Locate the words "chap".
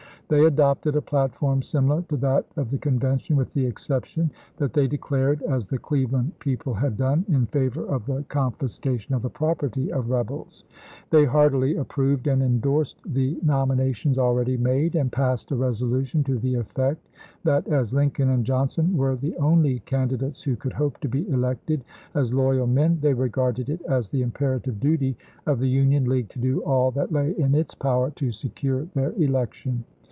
16.23-16.31